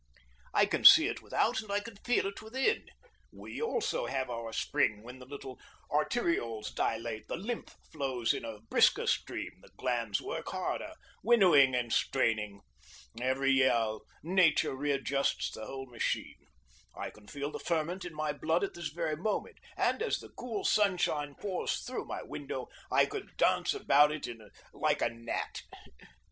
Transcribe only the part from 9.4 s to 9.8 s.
the